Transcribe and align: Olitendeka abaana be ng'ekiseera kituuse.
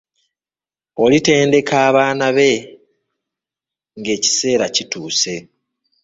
Olitendeka 1.03 1.75
abaana 1.87 2.27
be 2.37 2.51
ng'ekiseera 3.99 4.65
kituuse. 4.75 5.35